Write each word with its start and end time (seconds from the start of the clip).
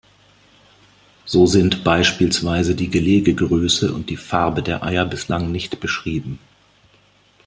So 1.25 1.45
sind 1.45 1.83
beispielsweise 1.83 2.73
die 2.73 2.89
Gelegegröße 2.89 3.93
und 3.93 4.09
die 4.09 4.17
Farbe 4.17 4.63
der 4.63 4.81
Eier 4.81 5.05
bislang 5.05 5.51
nicht 5.51 5.79
beschrieben. 5.79 6.39